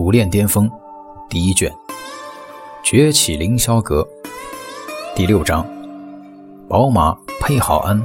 [0.00, 0.68] 武炼巅峰
[1.28, 1.70] 第一卷，
[2.82, 4.08] 崛起凌霄阁
[5.14, 5.62] 第六章，
[6.66, 8.02] 宝马配好鞍，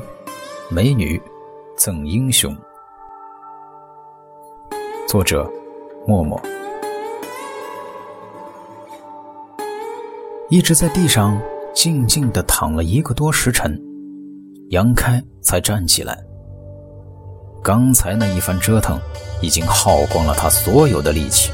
[0.68, 1.20] 美女
[1.78, 2.54] 赠英雄。
[5.08, 5.50] 作者：
[6.06, 6.38] 默默。
[10.50, 11.42] 一直在地上
[11.74, 13.82] 静静的躺了一个多时辰，
[14.70, 16.22] 杨开才站起来。
[17.64, 19.00] 刚才那一番折腾，
[19.42, 21.54] 已经耗光了他所有的力气。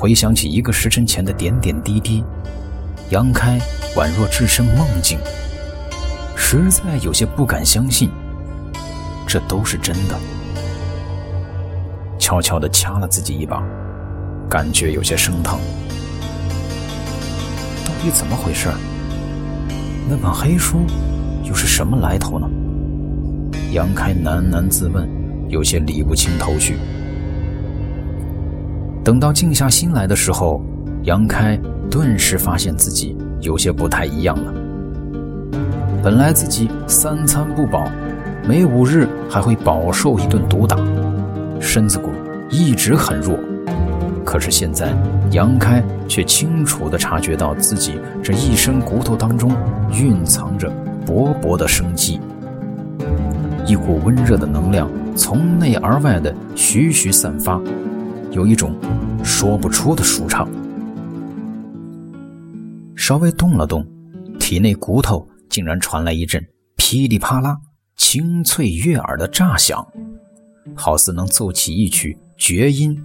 [0.00, 2.24] 回想起一个时辰前的点点滴滴，
[3.10, 3.60] 杨开
[3.96, 5.18] 宛若置身梦境，
[6.34, 8.08] 实在有些不敢相信，
[9.26, 10.18] 这都是真的。
[12.18, 13.62] 悄悄地掐了自己一把，
[14.48, 15.58] 感觉有些生疼。
[17.84, 18.70] 到底怎么回事？
[20.08, 20.78] 那本黑书
[21.44, 22.48] 又是什么来头呢？
[23.72, 25.06] 杨开喃喃自问，
[25.50, 26.78] 有些理不清头绪。
[29.02, 30.62] 等到静下心来的时候，
[31.04, 31.58] 杨开
[31.90, 34.52] 顿时发现自己有些不太一样了。
[36.02, 37.90] 本来自己三餐不饱，
[38.46, 40.76] 每五日还会饱受一顿毒打，
[41.60, 42.10] 身子骨
[42.50, 43.38] 一直很弱。
[44.24, 44.94] 可是现在，
[45.32, 49.50] 杨开却清楚地察觉到自己这一身骨头当中
[49.92, 50.70] 蕴藏着
[51.06, 52.20] 勃勃的生机，
[53.66, 57.60] 一股温热的能量从内而外的徐徐散发。
[58.30, 58.74] 有一种
[59.24, 60.48] 说不出的舒畅。
[62.94, 63.84] 稍微动了动，
[64.38, 66.44] 体内骨头竟然传来一阵
[66.76, 67.58] 噼里啪啦、
[67.96, 69.84] 清脆悦耳的炸响，
[70.74, 72.96] 好似能奏起一曲绝音。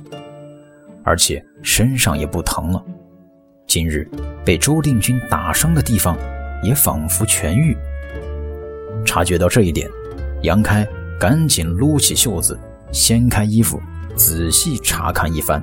[1.04, 2.84] 而且身上也不疼了，
[3.68, 4.10] 今日
[4.44, 6.18] 被周定军打伤的地方
[6.64, 7.76] 也仿佛痊愈。
[9.06, 9.90] 察觉到这一点，
[10.44, 10.88] 杨开
[11.20, 12.60] 赶紧撸起袖子，
[12.92, 13.80] 掀开衣服。
[14.16, 15.62] 仔细查看一番，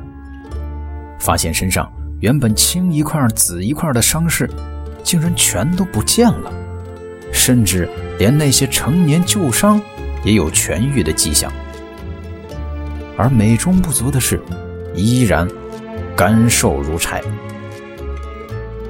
[1.18, 4.48] 发现身上原本青一块紫一块的伤势，
[5.02, 6.52] 竟然全都不见了，
[7.32, 7.88] 甚至
[8.18, 9.80] 连那些成年旧伤
[10.24, 11.50] 也有痊愈的迹象。
[13.16, 14.40] 而美中不足的是，
[14.94, 15.48] 依然
[16.16, 17.22] 干瘦如柴。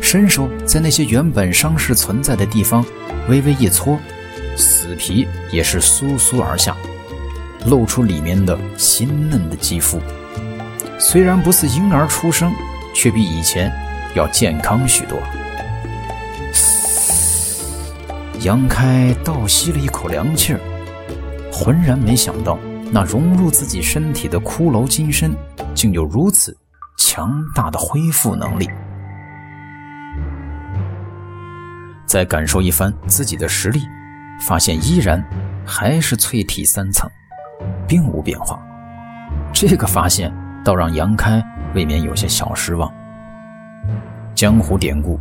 [0.00, 2.84] 伸手在那些原本伤势存在的地方
[3.28, 3.98] 微微一搓，
[4.56, 6.76] 死皮也是簌簌而下。
[7.66, 10.00] 露出里面的鲜嫩的肌肤，
[10.98, 12.52] 虽然不似婴儿出生，
[12.94, 13.72] 却比以前
[14.14, 15.18] 要健康许多。
[18.40, 20.60] 杨开倒吸了一口凉气儿，
[21.52, 22.58] 浑然没想到
[22.90, 25.32] 那融入自己身体的骷髅金身，
[25.74, 26.56] 竟有如此
[26.98, 28.68] 强大的恢复能力。
[32.04, 33.80] 再感受一番自己的实力，
[34.40, 35.24] 发现依然
[35.64, 37.08] 还是淬体三层。
[37.86, 38.58] 并无变化，
[39.52, 40.32] 这个发现
[40.64, 41.42] 倒让杨开
[41.74, 42.92] 未免有些小失望。
[44.34, 45.18] 江湖典故、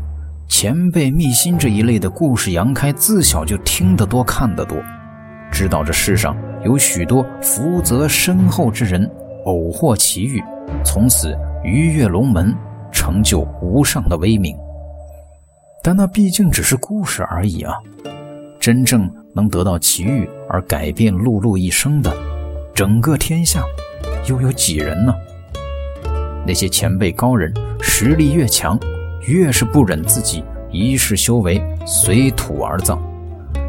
[0.48, 4.78] 前辈秘辛这一类的故事，杨开自小就听得多、看得多，
[5.52, 9.10] 知道这世上有许多福泽深厚之人，
[9.46, 10.42] 偶获奇遇，
[10.84, 12.56] 从此鱼跃龙门，
[12.92, 14.56] 成就无上的威名。
[15.84, 17.74] 但那毕竟只是故事而已啊！
[18.60, 22.16] 真正能得到奇遇而改变碌碌一生的。
[22.74, 23.64] 整个天下，
[24.28, 25.14] 又有几人呢？
[26.48, 28.80] 那些前辈高人，实力越强，
[29.28, 32.98] 越是不忍自己一世修为随土而葬，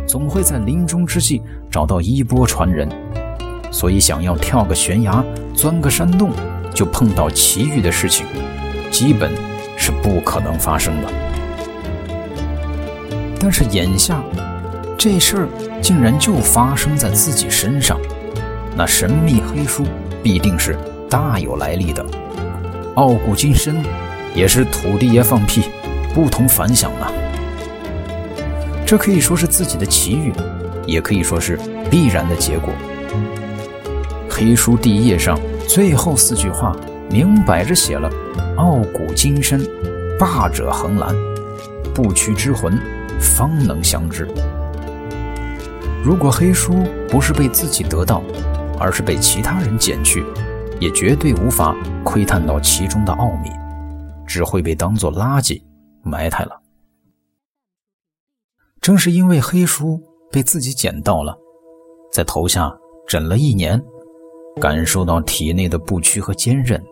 [0.07, 2.89] 总会在临终之际找到衣钵传人。
[3.71, 5.23] 所以，想要跳个悬崖、
[5.55, 6.31] 钻个山洞
[6.73, 8.25] 就碰到奇遇的事情，
[8.91, 9.33] 基本
[9.77, 11.09] 是不可能发生的。
[13.39, 14.23] 但是眼下，
[14.97, 15.49] 这事儿
[15.83, 17.99] 竟然就发生在自己身上。
[18.75, 19.85] 那神秘黑书
[20.23, 20.77] 必定是
[21.09, 22.05] 大有来历的，
[22.95, 23.83] 傲骨金身
[24.35, 25.63] 也是土地爷放屁，
[26.15, 27.13] 不同凡响啊！
[28.87, 30.33] 这可以说是自己的奇遇，
[30.87, 31.59] 也可以说是
[31.91, 32.73] 必然的结果。
[34.29, 36.75] 黑书第一页上最后四句话，
[37.11, 38.11] 明摆着写了
[38.57, 39.67] “傲骨金身，
[40.19, 41.15] 霸者恒兰，
[41.95, 42.79] 不屈之魂，
[43.21, 44.27] 方能相知”。
[46.03, 48.23] 如果黑书不是被自己得到，
[48.83, 50.25] 而是被其他人捡去，
[50.81, 53.49] 也绝对无法窥探到其中的奥秘，
[54.27, 55.63] 只会被当作垃圾
[56.03, 56.61] 埋汰了。
[58.81, 60.03] 正是因为黑书
[60.33, 61.39] 被自己捡到了，
[62.13, 62.77] 在头下
[63.07, 63.81] 枕了一年，
[64.61, 66.83] 感受到体内的不屈和坚韧，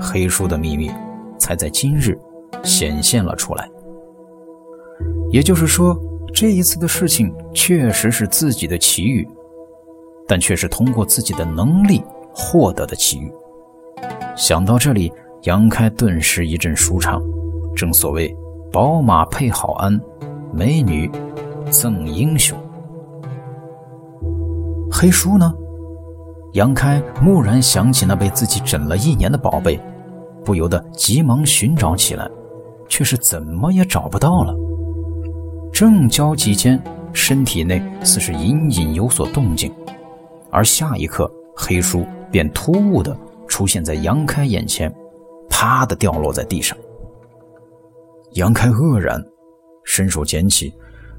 [0.00, 0.92] 黑书的秘密
[1.40, 2.16] 才在今日
[2.62, 3.68] 显现了出来。
[5.32, 5.98] 也就是说，
[6.32, 9.28] 这一次的事情确实是自己的奇遇。
[10.26, 12.02] 但却是通过自己的能力
[12.34, 13.32] 获得的奇遇。
[14.36, 17.22] 想到这里，杨开顿时一阵舒畅。
[17.74, 18.34] 正所谓
[18.72, 20.00] “宝马配好鞍，
[20.52, 21.10] 美女
[21.70, 22.58] 赠英雄”。
[24.90, 25.52] 黑书呢？
[26.52, 29.80] 杨开蓦然想起那被自己整了一年的宝贝，
[30.44, 32.30] 不由得急忙寻找起来，
[32.88, 34.54] 却是怎么也找不到了。
[35.72, 36.78] 正焦急间，
[37.14, 39.72] 身体内似是隐隐有所动静，
[40.52, 43.16] 而下一刻，黑书便突兀地
[43.48, 44.94] 出现在杨开眼前，
[45.48, 46.76] 啪的掉落在地上。
[48.32, 49.24] 杨开愕然，
[49.82, 50.74] 伸手捡起，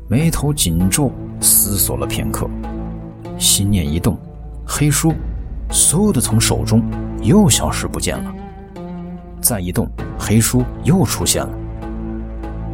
[0.07, 2.47] 眉头紧皱，思索了片刻，
[3.39, 4.15] 心念一动。
[4.65, 5.11] 黑书
[5.71, 6.83] 嗖的从手中
[7.23, 8.33] 又消失不见了。
[9.41, 11.51] 再一动，黑书又出现了。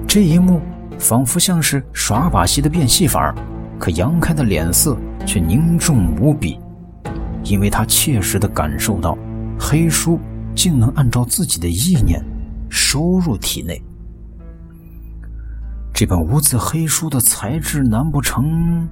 [0.06, 0.60] 这一幕
[1.00, 3.34] 仿佛像是耍把戏的变戏法，
[3.80, 6.60] 可杨开的脸色却凝重无比，
[7.44, 9.18] 因为他切实的感受到，
[9.58, 10.20] 黑书
[10.54, 12.22] 竟能按照自己的意念
[12.70, 13.82] 收入体内。
[15.94, 18.88] 这本无字黑书的材质，难不成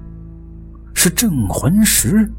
[0.94, 2.32] 是镇魂石？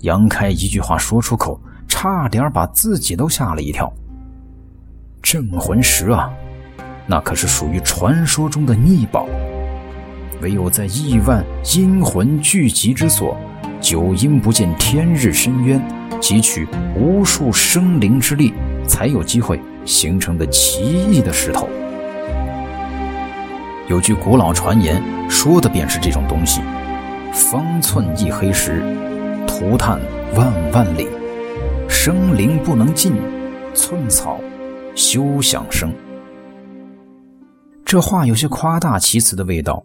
[0.00, 1.58] 杨开一句话说出口，
[1.88, 3.92] 差点把自己都吓了一跳。
[5.22, 6.30] 镇魂石啊，
[7.06, 9.26] 那可是属于传说中的逆宝，
[10.42, 11.44] 唯有在亿万
[11.74, 13.36] 阴魂聚集之所，
[13.80, 15.80] 九阴不见天日深渊，
[16.20, 18.52] 汲取无数生灵之力，
[18.86, 21.68] 才有机会形成的奇异的石头。
[23.88, 26.60] 有句古老传言，说的便是这种东西：
[27.32, 28.82] 方寸一黑石。
[29.46, 29.98] 涂炭
[30.34, 31.06] 万万里，
[31.88, 33.12] 生灵不能进，
[33.74, 34.38] 寸草
[34.94, 35.90] 休想生。
[37.84, 39.82] 这话有些夸大其词的味道。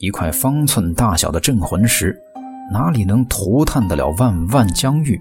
[0.00, 2.18] 一块方寸大小的镇魂石，
[2.72, 5.20] 哪里能涂炭得了万万疆域？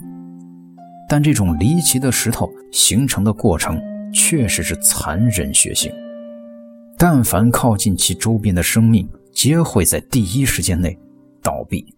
[1.10, 3.78] 但这种离奇的石头形成的过程，
[4.14, 5.92] 确实是残忍血腥。
[6.98, 10.98] 但凡靠近其周边的生命，皆会在第一时间内
[11.44, 11.94] 倒闭。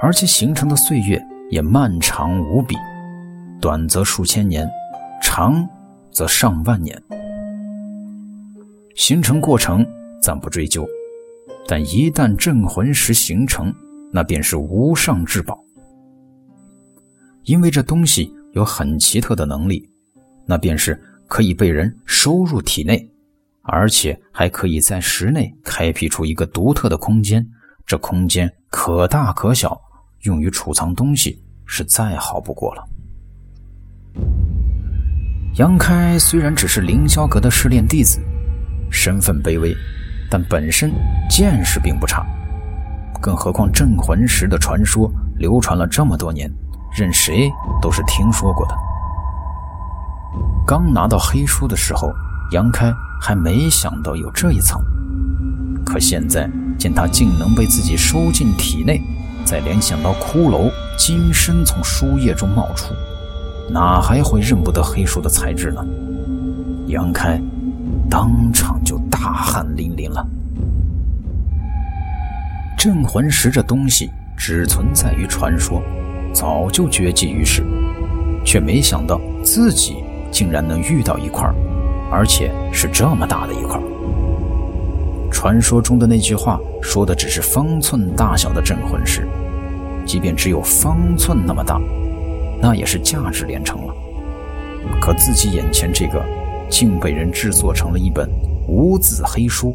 [0.00, 2.74] 而且形成的岁月也漫长无比，
[3.60, 4.66] 短则数千年，
[5.20, 5.68] 长
[6.10, 6.98] 则上万年。
[8.94, 9.86] 形成过程
[10.20, 10.86] 暂不追究，
[11.66, 13.72] 但一旦镇魂石形成，
[14.12, 15.58] 那便是无上至宝。
[17.44, 19.88] 因为这东西有很奇特的能力，
[20.46, 23.10] 那便是可以被人收入体内，
[23.62, 27.46] 而且还可以在石内开辟出一个独特的空间，
[27.86, 29.80] 这空间可大可小。
[30.22, 32.84] 用于储藏东西是再好不过了。
[35.58, 38.18] 杨开虽然只是凌霄阁的试炼弟子，
[38.90, 39.72] 身份卑微，
[40.30, 40.92] 但本身
[41.28, 42.24] 见识并不差。
[43.20, 46.50] 更何况镇魂石的传说流传了这么多年，
[46.96, 47.50] 任谁
[47.82, 48.74] 都是听说过的。
[50.66, 52.12] 刚拿到黑书的时候，
[52.52, 54.80] 杨开还没想到有这一层，
[55.84, 56.48] 可现在
[56.78, 59.02] 见他竟能被自己收进体内。
[59.44, 62.92] 再联想到骷髅金身从书页中冒出，
[63.70, 65.82] 哪还会认不得黑书的材质呢？
[66.86, 67.40] 杨开
[68.10, 68.78] 当场
[69.78, 70.26] 就大汗淋漓了。
[72.76, 75.80] 镇魂石这东西只存在于传说，
[76.32, 77.64] 早就绝迹于世，
[78.44, 81.48] 却没想到自己竟然能遇到一块，
[82.10, 83.80] 而且是这么大的一块。
[85.30, 89.26] 传说中的那句话说的只是方寸大小的镇魂石。
[90.06, 91.78] 即便只有方寸那么大，
[92.62, 93.94] 那也是价值连城了。
[95.02, 96.24] 可自己眼前这个，
[96.70, 98.26] 竟被人制作成了一本
[98.68, 99.74] 五子黑书，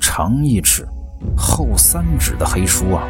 [0.00, 0.88] 长一尺，
[1.36, 3.04] 厚三指的黑书啊！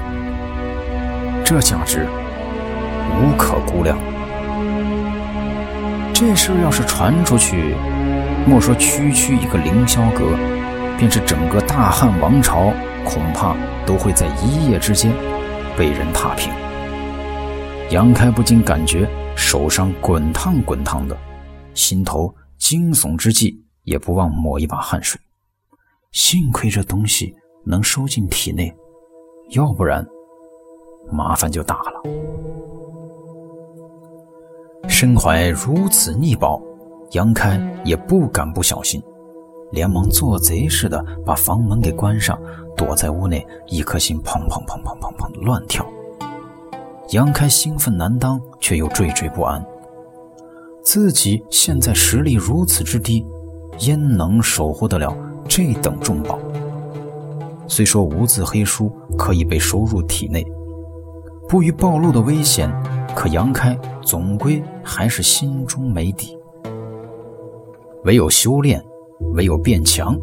[1.44, 2.08] 这价值
[3.12, 3.96] 无可估量。
[6.12, 7.76] 这事要是传出去，
[8.48, 10.36] 莫说区区一个凌霄阁，
[10.98, 12.72] 便是整个大汉王朝，
[13.04, 13.54] 恐怕
[13.86, 15.12] 都会在一夜之间。
[15.76, 16.52] 被人踏平，
[17.90, 21.16] 杨开不禁感觉手上滚烫滚烫的，
[21.74, 25.20] 心头惊悚之际，也不忘抹一把汗水。
[26.12, 27.34] 幸亏这东西
[27.64, 28.74] 能收进体内，
[29.50, 30.06] 要不然
[31.10, 32.02] 麻烦就大了。
[34.88, 36.60] 身怀如此逆宝，
[37.12, 39.02] 杨开也不敢不小心，
[39.70, 42.38] 连忙做贼似的把房门给关上。
[42.74, 45.86] 躲在屋内，一颗心砰砰砰砰砰砰乱跳。
[47.10, 49.64] 杨开兴奋难当，却又惴惴不安。
[50.82, 53.24] 自己现在实力如此之低，
[53.80, 55.16] 焉能守护得了
[55.48, 56.38] 这等重宝？
[57.66, 60.46] 虽说无字黑书可以被收入体内，
[61.48, 62.70] 不予暴露的危险，
[63.14, 66.36] 可杨开总归还是心中没底。
[68.04, 68.82] 唯有修炼，
[69.34, 70.18] 唯有变强，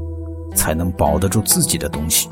[0.53, 2.29] 才能保得住自己的东西。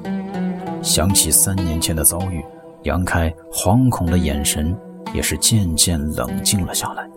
[0.82, 2.44] 想起三年前的遭遇，
[2.84, 4.78] 杨开惶恐的眼神
[5.14, 7.10] 也是渐渐冷静了下来。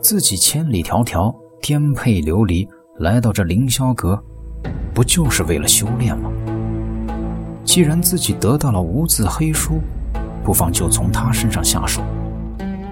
[0.00, 2.66] 自己千里迢迢、颠沛流离
[2.98, 4.20] 来到这凌霄阁，
[4.94, 6.30] 不就是为了修炼吗？
[7.64, 9.80] 既然自己得到了无字黑书，
[10.42, 12.02] 不妨就从他身上下手。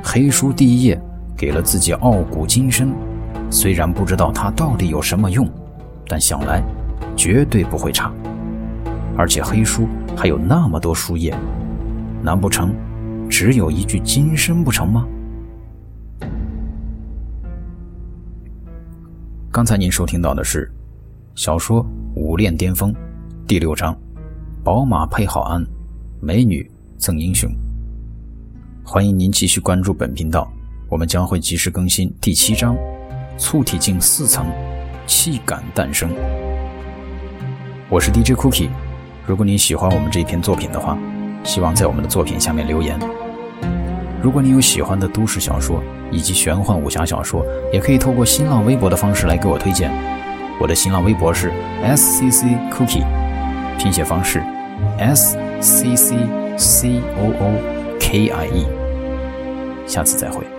[0.04, 1.00] 黑书第一页
[1.36, 2.92] 给了自己傲骨金身，
[3.50, 5.48] 虽然不知道它到底有什么用，
[6.06, 6.62] 但想来
[7.16, 8.12] 绝对不会差。
[9.16, 11.34] 而且黑书还有那么多书页，
[12.22, 12.74] 难不成
[13.28, 15.06] 只有一具金身不成吗？
[19.50, 20.70] 刚才您收听到的是
[21.34, 21.82] 小说
[22.14, 22.92] 《武炼巅峰》
[23.46, 23.98] 第六章：
[24.62, 25.66] 宝马配好鞍，
[26.20, 27.50] 美女赠英雄。
[28.84, 30.52] 欢迎您继续关注本频道，
[30.90, 32.76] 我们将会及时更新第七章：
[33.38, 34.46] 促体镜四层，
[35.06, 36.10] 气感诞生。
[37.88, 38.68] 我是 DJ Cookie，
[39.26, 40.98] 如果您喜欢我们这篇作品的话，
[41.42, 43.00] 希望在我们的作品下面留言。
[44.20, 49.92] 如果你有喜欢的都市小说以及玄幻武侠小说，也可以透过新浪微博的方式来给我推荐。
[50.60, 51.52] 我的新浪微博是
[51.84, 53.04] S C C Cookie，
[53.78, 54.42] 拼写方式
[54.98, 56.16] S C C
[56.56, 57.52] C O O
[58.00, 58.66] K I E。
[59.86, 60.57] 下次再会。